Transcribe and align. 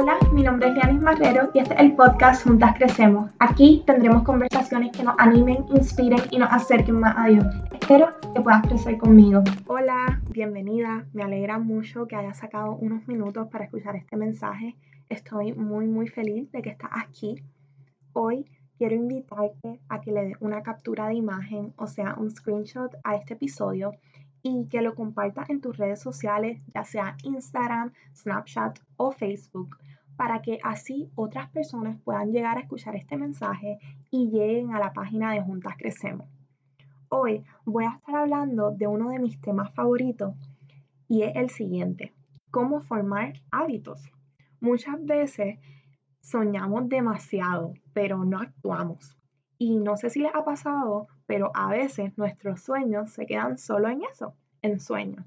Hola, 0.00 0.16
mi 0.32 0.44
nombre 0.44 0.68
es 0.68 0.74
Lianis 0.76 1.02
Marrero 1.02 1.50
y 1.52 1.58
este 1.58 1.74
es 1.74 1.80
el 1.80 1.96
podcast 1.96 2.44
Juntas 2.44 2.76
Crecemos. 2.76 3.32
Aquí 3.40 3.82
tendremos 3.84 4.22
conversaciones 4.22 4.96
que 4.96 5.02
nos 5.02 5.16
animen, 5.18 5.64
inspiren 5.74 6.20
y 6.30 6.38
nos 6.38 6.52
acerquen 6.52 7.00
más 7.00 7.16
a 7.18 7.26
Dios. 7.26 7.44
Espero 7.72 8.14
que 8.32 8.40
puedas 8.40 8.62
crecer 8.62 8.96
conmigo. 8.96 9.42
Hola, 9.66 10.22
bienvenida. 10.30 11.04
Me 11.12 11.24
alegra 11.24 11.58
mucho 11.58 12.06
que 12.06 12.14
hayas 12.14 12.38
sacado 12.38 12.76
unos 12.76 13.08
minutos 13.08 13.48
para 13.48 13.64
escuchar 13.64 13.96
este 13.96 14.16
mensaje. 14.16 14.76
Estoy 15.08 15.52
muy, 15.54 15.88
muy 15.88 16.06
feliz 16.06 16.48
de 16.52 16.62
que 16.62 16.70
estás 16.70 16.92
aquí. 16.94 17.42
Hoy 18.12 18.46
quiero 18.78 18.94
invitarte 18.94 19.80
a 19.88 20.00
que 20.00 20.12
le 20.12 20.26
des 20.26 20.36
una 20.38 20.62
captura 20.62 21.08
de 21.08 21.14
imagen, 21.14 21.74
o 21.76 21.88
sea, 21.88 22.14
un 22.16 22.30
screenshot 22.30 22.94
a 23.02 23.16
este 23.16 23.34
episodio 23.34 23.90
y 24.42 24.66
que 24.68 24.82
lo 24.82 24.94
compartas 24.94 25.50
en 25.50 25.60
tus 25.60 25.76
redes 25.76 26.00
sociales, 26.00 26.60
ya 26.74 26.84
sea 26.84 27.16
Instagram, 27.22 27.92
Snapchat 28.14 28.78
o 28.96 29.12
Facebook, 29.12 29.76
para 30.16 30.42
que 30.42 30.58
así 30.62 31.10
otras 31.14 31.48
personas 31.50 32.00
puedan 32.02 32.32
llegar 32.32 32.58
a 32.58 32.62
escuchar 32.62 32.96
este 32.96 33.16
mensaje 33.16 33.78
y 34.10 34.30
lleguen 34.30 34.74
a 34.74 34.80
la 34.80 34.92
página 34.92 35.32
de 35.32 35.42
Juntas 35.42 35.76
Crecemos. 35.76 36.28
Hoy 37.08 37.44
voy 37.64 37.84
a 37.84 37.96
estar 37.96 38.16
hablando 38.16 38.70
de 38.70 38.86
uno 38.86 39.10
de 39.10 39.18
mis 39.18 39.40
temas 39.40 39.72
favoritos 39.74 40.34
y 41.08 41.22
es 41.22 41.36
el 41.36 41.50
siguiente, 41.50 42.12
cómo 42.50 42.80
formar 42.80 43.34
hábitos. 43.50 44.10
Muchas 44.60 45.02
veces 45.04 45.58
soñamos 46.20 46.88
demasiado, 46.88 47.74
pero 47.92 48.24
no 48.24 48.40
actuamos. 48.40 49.16
Y 49.58 49.76
no 49.76 49.96
sé 49.96 50.08
si 50.08 50.20
les 50.20 50.34
ha 50.34 50.44
pasado, 50.44 51.08
pero 51.26 51.50
a 51.54 51.68
veces 51.70 52.16
nuestros 52.16 52.62
sueños 52.62 53.10
se 53.10 53.26
quedan 53.26 53.58
solo 53.58 53.88
en 53.88 54.02
eso, 54.04 54.34
en 54.62 54.78
sueños. 54.78 55.26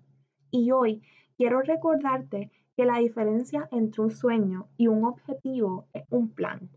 Y 0.51 0.71
hoy 0.71 1.01
quiero 1.35 1.61
recordarte 1.61 2.49
que 2.77 2.85
la 2.85 2.99
diferencia 2.99 3.67
entre 3.71 4.01
un 4.01 4.11
sueño 4.11 4.67
y 4.77 4.87
un 4.87 5.03
objetivo 5.03 5.87
es 5.91 6.03
un 6.09 6.29
plan. 6.29 6.69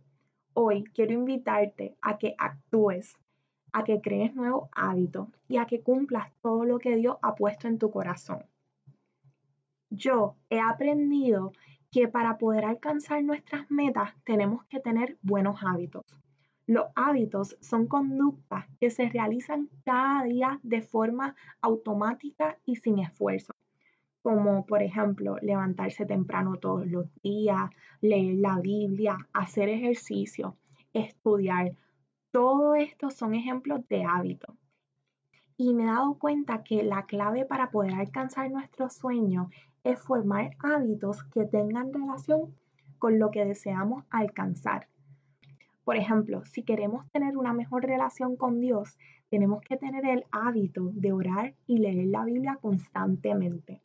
Hoy 0.52 0.82
quiero 0.82 1.12
invitarte 1.12 1.96
a 2.02 2.18
que 2.18 2.34
actúes, 2.38 3.16
a 3.72 3.84
que 3.84 4.00
crees 4.00 4.34
nuevos 4.34 4.68
hábitos 4.72 5.28
y 5.48 5.58
a 5.58 5.66
que 5.66 5.80
cumplas 5.80 6.32
todo 6.42 6.64
lo 6.64 6.78
que 6.78 6.96
Dios 6.96 7.16
ha 7.22 7.34
puesto 7.36 7.68
en 7.68 7.78
tu 7.78 7.90
corazón. 7.90 8.44
Yo 9.90 10.34
he 10.50 10.60
aprendido 10.60 11.52
que 11.92 12.08
para 12.08 12.38
poder 12.38 12.64
alcanzar 12.64 13.22
nuestras 13.22 13.70
metas 13.70 14.12
tenemos 14.24 14.64
que 14.64 14.80
tener 14.80 15.18
buenos 15.22 15.60
hábitos. 15.62 16.04
Los 16.66 16.86
hábitos 16.94 17.58
son 17.60 17.86
conductas 17.86 18.64
que 18.80 18.88
se 18.88 19.10
realizan 19.10 19.68
cada 19.84 20.24
día 20.24 20.60
de 20.62 20.80
forma 20.80 21.36
automática 21.60 22.56
y 22.64 22.76
sin 22.76 23.00
esfuerzo, 23.00 23.54
como 24.22 24.64
por 24.64 24.82
ejemplo 24.82 25.36
levantarse 25.42 26.06
temprano 26.06 26.56
todos 26.56 26.86
los 26.86 27.06
días, 27.22 27.70
leer 28.00 28.36
la 28.36 28.60
Biblia, 28.60 29.28
hacer 29.34 29.68
ejercicio, 29.68 30.56
estudiar. 30.94 31.76
Todo 32.30 32.74
esto 32.76 33.10
son 33.10 33.34
ejemplos 33.34 33.86
de 33.88 34.04
hábitos. 34.04 34.56
Y 35.58 35.74
me 35.74 35.82
he 35.82 35.86
dado 35.86 36.14
cuenta 36.14 36.64
que 36.64 36.82
la 36.82 37.04
clave 37.04 37.44
para 37.44 37.70
poder 37.70 37.92
alcanzar 37.92 38.50
nuestro 38.50 38.88
sueño 38.88 39.50
es 39.84 40.00
formar 40.00 40.56
hábitos 40.60 41.24
que 41.24 41.44
tengan 41.44 41.92
relación 41.92 42.56
con 42.98 43.18
lo 43.18 43.30
que 43.30 43.44
deseamos 43.44 44.04
alcanzar. 44.08 44.88
Por 45.84 45.96
ejemplo, 45.96 46.44
si 46.46 46.62
queremos 46.62 47.08
tener 47.10 47.36
una 47.36 47.52
mejor 47.52 47.84
relación 47.84 48.36
con 48.36 48.60
Dios, 48.60 48.96
tenemos 49.28 49.60
que 49.60 49.76
tener 49.76 50.06
el 50.06 50.24
hábito 50.30 50.90
de 50.94 51.12
orar 51.12 51.54
y 51.66 51.78
leer 51.78 52.06
la 52.06 52.24
Biblia 52.24 52.58
constantemente. 52.60 53.82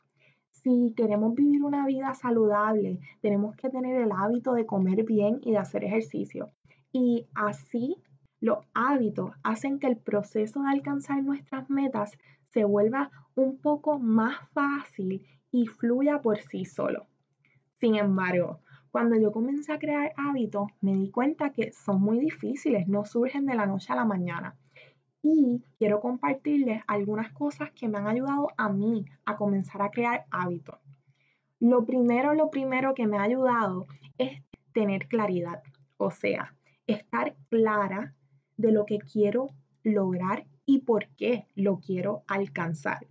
Si 0.50 0.94
queremos 0.96 1.34
vivir 1.34 1.62
una 1.62 1.86
vida 1.86 2.14
saludable, 2.14 2.98
tenemos 3.20 3.54
que 3.56 3.70
tener 3.70 4.00
el 4.00 4.12
hábito 4.12 4.54
de 4.54 4.66
comer 4.66 5.04
bien 5.04 5.40
y 5.42 5.52
de 5.52 5.58
hacer 5.58 5.84
ejercicio. 5.84 6.50
Y 6.92 7.26
así 7.34 7.96
los 8.40 8.58
hábitos 8.72 9.32
hacen 9.42 9.78
que 9.78 9.86
el 9.86 9.96
proceso 9.98 10.62
de 10.62 10.70
alcanzar 10.70 11.22
nuestras 11.22 11.68
metas 11.68 12.16
se 12.48 12.64
vuelva 12.64 13.10
un 13.34 13.58
poco 13.58 13.98
más 13.98 14.36
fácil 14.52 15.26
y 15.50 15.66
fluya 15.66 16.20
por 16.22 16.38
sí 16.38 16.64
solo. 16.64 17.06
Sin 17.78 17.96
embargo, 17.96 18.60
cuando 18.90 19.16
yo 19.16 19.32
comencé 19.32 19.72
a 19.72 19.78
crear 19.78 20.12
hábitos, 20.16 20.68
me 20.80 20.94
di 20.94 21.10
cuenta 21.10 21.50
que 21.50 21.72
son 21.72 22.00
muy 22.00 22.18
difíciles, 22.18 22.88
no 22.88 23.04
surgen 23.04 23.46
de 23.46 23.54
la 23.54 23.66
noche 23.66 23.92
a 23.92 23.96
la 23.96 24.04
mañana. 24.04 24.56
Y 25.22 25.62
quiero 25.78 26.00
compartirles 26.00 26.82
algunas 26.86 27.32
cosas 27.32 27.70
que 27.72 27.88
me 27.88 27.98
han 27.98 28.08
ayudado 28.08 28.48
a 28.56 28.68
mí 28.68 29.04
a 29.24 29.36
comenzar 29.36 29.82
a 29.82 29.90
crear 29.90 30.24
hábitos. 30.30 30.78
Lo 31.60 31.84
primero, 31.84 32.34
lo 32.34 32.50
primero 32.50 32.94
que 32.94 33.06
me 33.06 33.18
ha 33.18 33.22
ayudado 33.22 33.86
es 34.18 34.42
tener 34.72 35.08
claridad, 35.08 35.62
o 35.98 36.10
sea, 36.10 36.54
estar 36.86 37.36
clara 37.48 38.14
de 38.56 38.72
lo 38.72 38.86
que 38.86 38.98
quiero 38.98 39.50
lograr 39.82 40.46
y 40.64 40.80
por 40.80 41.08
qué 41.16 41.46
lo 41.54 41.80
quiero 41.80 42.24
alcanzar. 42.26 43.06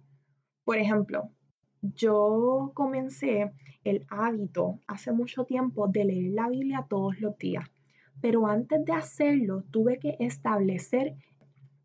Por 0.64 0.78
ejemplo, 0.78 1.30
yo 1.82 2.72
comencé 2.74 3.52
el 3.84 4.06
hábito 4.10 4.80
hace 4.88 5.12
mucho 5.12 5.46
tiempo 5.46 5.88
de 5.88 6.06
leer 6.06 6.34
la 6.34 6.50
Biblia 6.50 6.86
todos 6.90 7.20
los 7.22 7.38
días, 7.38 7.70
pero 8.22 8.48
antes 8.48 8.84
de 8.86 8.94
hacerlo 8.94 9.64
tuve 9.72 9.98
que 10.00 10.18
establecer 10.20 11.16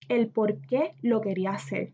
el 0.09 0.29
por 0.29 0.61
qué 0.63 0.95
lo 1.03 1.21
quería 1.21 1.53
hacer. 1.53 1.93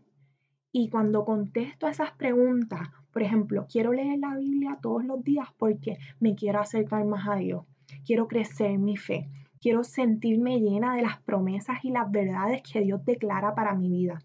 Y 0.71 0.89
cuando 0.89 1.25
contesto 1.25 1.85
a 1.85 1.91
esas 1.91 2.11
preguntas, 2.11 2.89
por 3.11 3.23
ejemplo, 3.23 3.67
quiero 3.69 3.93
leer 3.93 4.19
la 4.19 4.35
Biblia 4.35 4.79
todos 4.81 5.03
los 5.03 5.23
días 5.23 5.47
porque 5.57 5.97
me 6.19 6.35
quiero 6.35 6.59
acercar 6.59 7.05
más 7.05 7.27
a 7.27 7.35
Dios, 7.35 7.65
quiero 8.05 8.27
crecer 8.27 8.79
mi 8.79 8.97
fe, 8.97 9.29
quiero 9.59 9.83
sentirme 9.83 10.59
llena 10.59 10.95
de 10.95 11.03
las 11.03 11.21
promesas 11.21 11.83
y 11.83 11.91
las 11.91 12.09
verdades 12.09 12.63
que 12.63 12.81
Dios 12.81 13.05
declara 13.05 13.53
para 13.53 13.75
mi 13.75 13.89
vida. 13.89 14.19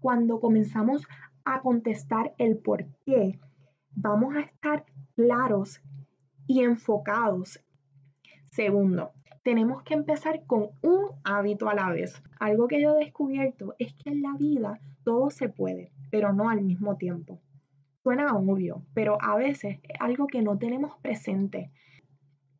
Cuando 0.00 0.40
comenzamos 0.40 1.06
a 1.44 1.60
contestar 1.60 2.34
el 2.38 2.58
por 2.58 2.86
qué, 3.04 3.38
vamos 3.90 4.36
a 4.36 4.40
estar 4.40 4.84
claros 5.14 5.80
y 6.46 6.62
enfocados. 6.62 7.60
Segundo, 8.50 9.12
tenemos 9.42 9.82
que 9.82 9.94
empezar 9.94 10.44
con 10.46 10.70
un 10.82 11.10
hábito 11.24 11.68
a 11.68 11.74
la 11.74 11.90
vez. 11.90 12.22
Algo 12.38 12.68
que 12.68 12.80
yo 12.80 12.96
he 12.96 13.04
descubierto 13.04 13.74
es 13.78 13.94
que 13.94 14.10
en 14.10 14.22
la 14.22 14.34
vida 14.36 14.80
todo 15.04 15.30
se 15.30 15.48
puede, 15.48 15.92
pero 16.10 16.32
no 16.32 16.50
al 16.50 16.62
mismo 16.62 16.96
tiempo. 16.96 17.40
Suena 18.02 18.34
obvio, 18.34 18.84
pero 18.94 19.18
a 19.20 19.36
veces 19.36 19.78
es 19.82 20.00
algo 20.00 20.26
que 20.26 20.42
no 20.42 20.58
tenemos 20.58 20.98
presente. 21.00 21.70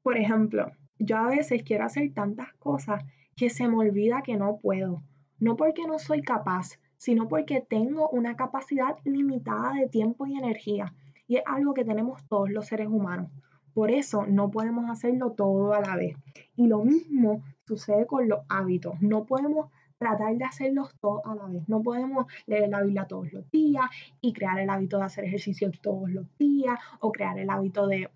Por 0.03 0.17
ejemplo, 0.17 0.73
yo 0.99 1.17
a 1.17 1.29
veces 1.29 1.63
quiero 1.63 1.85
hacer 1.85 2.13
tantas 2.13 2.53
cosas 2.55 3.05
que 3.37 3.51
se 3.51 3.67
me 3.67 3.77
olvida 3.77 4.23
que 4.23 4.37
no 4.37 4.59
puedo. 4.59 5.03
No 5.39 5.57
porque 5.57 5.87
no 5.87 5.99
soy 5.99 6.21
capaz, 6.21 6.79
sino 7.01 7.29
porque 7.29 7.63
tengo 7.63 8.11
una 8.11 8.37
capacidad 8.37 8.95
limitada 9.05 9.73
de 9.73 9.89
tiempo 9.89 10.27
y 10.27 10.37
energía. 10.37 10.93
Y 11.27 11.37
es 11.37 11.43
algo 11.47 11.73
que 11.73 11.83
tenemos 11.83 12.23
todos 12.29 12.51
los 12.51 12.67
seres 12.67 12.89
humanos. 12.89 13.31
Por 13.73 13.91
eso 13.91 14.27
no 14.27 14.51
podemos 14.51 14.91
hacerlo 14.91 15.33
todo 15.33 15.73
a 15.73 15.81
la 15.81 15.97
vez. 15.97 16.15
Y 16.57 16.67
lo 16.67 16.85
mismo 16.85 17.43
sucede 17.67 18.07
con 18.07 18.29
los 18.29 18.41
hábitos. 18.51 19.01
No 19.01 19.25
podemos 19.25 19.71
tratar 19.97 20.37
de 20.37 20.45
hacerlos 20.45 20.95
todos 21.01 21.23
a 21.25 21.35
la 21.35 21.47
vez. 21.47 21.67
No 21.71 21.83
podemos 21.83 22.27
leer 22.45 22.69
la 22.69 22.83
Biblia 22.83 23.07
todos 23.07 23.33
los 23.33 23.51
días 23.51 23.87
y 24.21 24.35
crear 24.35 24.59
el 24.59 24.69
hábito 24.69 24.99
de 24.99 25.05
hacer 25.05 25.25
ejercicio 25.25 25.71
todos 25.81 26.11
los 26.11 26.27
días 26.37 26.79
o 27.01 27.13
crear 27.13 27.39
el 27.39 27.49
hábito 27.49 27.87
de 27.87 28.11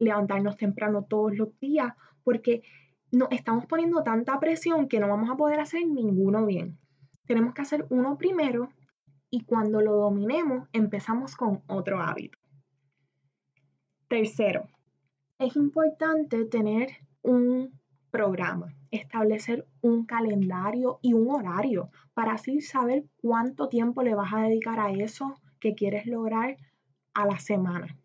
levantarnos 0.00 0.56
temprano 0.56 1.04
todos 1.04 1.36
los 1.36 1.56
días 1.60 1.92
porque 2.24 2.64
nos 3.12 3.30
estamos 3.30 3.66
poniendo 3.66 4.02
tanta 4.02 4.40
presión 4.40 4.88
que 4.88 4.98
no 4.98 5.06
vamos 5.06 5.30
a 5.30 5.36
poder 5.36 5.60
hacer 5.60 5.86
ninguno 5.86 6.44
bien. 6.44 6.76
Tenemos 7.26 7.54
que 7.54 7.62
hacer 7.62 7.86
uno 7.90 8.16
primero 8.18 8.70
y 9.30 9.44
cuando 9.44 9.80
lo 9.80 9.96
dominemos 9.96 10.68
empezamos 10.72 11.36
con 11.36 11.62
otro 11.66 12.00
hábito. 12.00 12.38
Tercero, 14.08 14.68
es 15.38 15.56
importante 15.56 16.44
tener 16.44 16.90
un 17.22 17.80
programa, 18.10 18.72
establecer 18.92 19.66
un 19.80 20.06
calendario 20.06 21.00
y 21.02 21.14
un 21.14 21.30
horario 21.30 21.90
para 22.12 22.34
así 22.34 22.60
saber 22.60 23.06
cuánto 23.16 23.68
tiempo 23.68 24.02
le 24.02 24.14
vas 24.14 24.32
a 24.32 24.42
dedicar 24.42 24.78
a 24.78 24.92
eso 24.92 25.34
que 25.58 25.74
quieres 25.74 26.06
lograr 26.06 26.58
a 27.14 27.26
la 27.26 27.38
semana. 27.40 27.98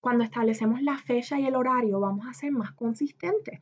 Cuando 0.00 0.24
establecemos 0.24 0.80
la 0.80 0.96
fecha 0.96 1.38
y 1.38 1.44
el 1.44 1.54
horario 1.54 2.00
vamos 2.00 2.26
a 2.26 2.32
ser 2.32 2.52
más 2.52 2.72
consistentes. 2.72 3.60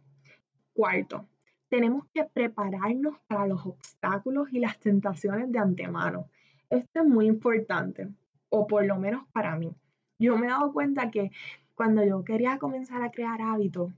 Cuarto, 0.73 1.27
tenemos 1.69 2.07
que 2.15 2.25
prepararnos 2.25 3.19
para 3.27 3.47
los 3.47 3.65
obstáculos 3.67 4.49
y 4.53 4.61
las 4.61 4.79
tentaciones 4.79 5.51
de 5.53 5.59
antemano. 5.59 6.27
Esto 6.71 7.01
es 7.01 7.07
muy 7.07 7.27
importante, 7.27 8.09
o 8.49 8.67
por 8.67 8.85
lo 8.85 8.99
menos 8.99 9.27
para 9.33 9.57
mí. 9.57 9.75
Yo 10.19 10.37
me 10.37 10.47
he 10.47 10.51
dado 10.51 10.73
cuenta 10.73 11.11
que 11.11 11.31
cuando 11.75 12.05
yo 12.05 12.25
quería 12.25 12.59
comenzar 12.59 13.03
a 13.03 13.11
crear 13.11 13.41
hábitos, 13.41 13.93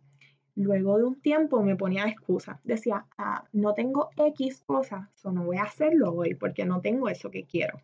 luego 0.55 0.99
de 0.99 1.05
un 1.05 1.20
tiempo 1.20 1.62
me 1.62 1.76
ponía 1.76 2.06
excusas. 2.06 2.58
Decía, 2.64 3.06
ah, 3.17 3.44
no 3.52 3.75
tengo 3.75 4.11
X 4.16 4.62
cosas, 4.66 5.08
o 5.23 5.32
no 5.32 5.44
voy 5.44 5.56
a 5.56 5.64
hacerlo 5.64 6.12
hoy 6.12 6.34
porque 6.34 6.64
no 6.64 6.81
tengo 6.81 7.08
eso 7.08 7.31
que 7.31 7.44
quiero. 7.44 7.81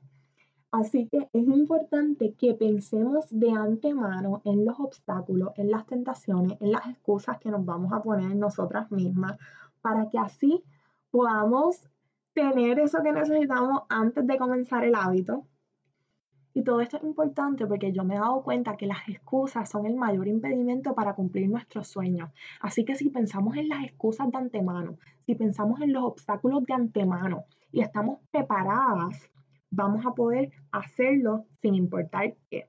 Así 0.72 1.08
que 1.08 1.28
es 1.32 1.46
importante 1.48 2.34
que 2.34 2.52
pensemos 2.52 3.26
de 3.30 3.50
antemano 3.50 4.42
en 4.44 4.66
los 4.66 4.78
obstáculos, 4.78 5.52
en 5.56 5.70
las 5.70 5.86
tentaciones, 5.86 6.60
en 6.60 6.72
las 6.72 6.86
excusas 6.86 7.38
que 7.38 7.50
nos 7.50 7.64
vamos 7.64 7.92
a 7.92 8.02
poner 8.02 8.36
nosotras 8.36 8.90
mismas, 8.90 9.38
para 9.86 10.08
que 10.08 10.18
así 10.18 10.64
podamos 11.12 11.88
tener 12.32 12.80
eso 12.80 13.04
que 13.04 13.12
necesitamos 13.12 13.82
antes 13.88 14.26
de 14.26 14.36
comenzar 14.36 14.82
el 14.82 14.96
hábito. 14.96 15.46
Y 16.54 16.64
todo 16.64 16.80
esto 16.80 16.96
es 16.96 17.04
importante 17.04 17.68
porque 17.68 17.92
yo 17.92 18.02
me 18.02 18.16
he 18.16 18.18
dado 18.18 18.42
cuenta 18.42 18.76
que 18.76 18.88
las 18.88 19.08
excusas 19.08 19.70
son 19.70 19.86
el 19.86 19.94
mayor 19.94 20.26
impedimento 20.26 20.92
para 20.92 21.14
cumplir 21.14 21.48
nuestros 21.48 21.86
sueños. 21.86 22.30
Así 22.60 22.84
que 22.84 22.96
si 22.96 23.10
pensamos 23.10 23.56
en 23.56 23.68
las 23.68 23.84
excusas 23.84 24.28
de 24.32 24.38
antemano, 24.38 24.98
si 25.24 25.36
pensamos 25.36 25.80
en 25.80 25.92
los 25.92 26.02
obstáculos 26.02 26.64
de 26.64 26.74
antemano 26.74 27.44
y 27.70 27.80
estamos 27.80 28.18
preparadas, 28.32 29.30
vamos 29.70 30.04
a 30.04 30.14
poder 30.14 30.50
hacerlo 30.72 31.44
sin 31.62 31.76
importar 31.76 32.34
qué. 32.50 32.68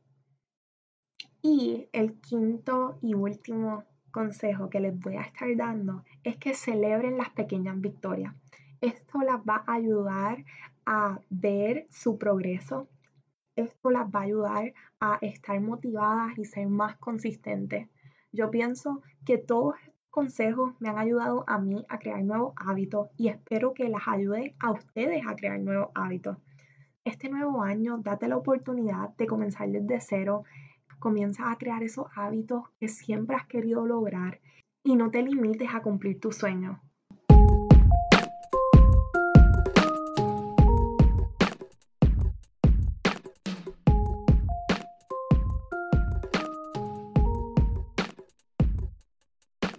Y 1.41 1.89
el 1.93 2.19
quinto 2.19 2.99
y 3.01 3.15
último 3.15 3.85
consejo 4.11 4.69
que 4.69 4.79
les 4.79 4.97
voy 4.99 5.15
a 5.15 5.21
estar 5.21 5.55
dando 5.55 6.03
es 6.23 6.37
que 6.37 6.53
celebren 6.53 7.17
las 7.17 7.29
pequeñas 7.29 7.79
victorias. 7.79 8.33
Esto 8.81 9.19
las 9.21 9.39
va 9.41 9.63
a 9.65 9.73
ayudar 9.73 10.43
a 10.85 11.19
ver 11.29 11.87
su 11.89 12.17
progreso. 12.17 12.87
Esto 13.55 13.89
las 13.89 14.07
va 14.07 14.19
a 14.19 14.23
ayudar 14.23 14.73
a 14.99 15.17
estar 15.21 15.59
motivadas 15.59 16.37
y 16.37 16.45
ser 16.45 16.67
más 16.67 16.97
consistentes. 16.97 17.87
Yo 18.31 18.51
pienso 18.51 19.01
que 19.25 19.37
todos 19.37 19.75
estos 19.79 19.97
consejos 20.11 20.73
me 20.79 20.89
han 20.89 20.97
ayudado 20.97 21.43
a 21.47 21.59
mí 21.59 21.85
a 21.89 21.99
crear 21.99 22.23
nuevos 22.23 22.53
hábitos 22.55 23.09
y 23.17 23.27
espero 23.27 23.73
que 23.73 23.89
las 23.89 24.07
ayude 24.07 24.55
a 24.59 24.71
ustedes 24.71 25.23
a 25.27 25.35
crear 25.35 25.59
nuevos 25.59 25.89
hábitos. 25.93 26.37
Este 27.03 27.29
nuevo 27.29 27.61
año, 27.63 27.99
date 27.99 28.27
la 28.27 28.37
oportunidad 28.37 29.15
de 29.15 29.27
comenzar 29.27 29.69
desde 29.69 30.01
cero. 30.01 30.43
Comienza 30.99 31.51
a 31.51 31.57
crear 31.57 31.83
esos 31.83 32.07
hábitos 32.15 32.63
que 32.79 32.87
siempre 32.87 33.35
has 33.35 33.47
querido 33.47 33.85
lograr 33.85 34.39
y 34.83 34.95
no 34.95 35.11
te 35.11 35.21
limites 35.21 35.69
a 35.73 35.81
cumplir 35.81 36.19
tus 36.19 36.37
sueños 36.37 36.77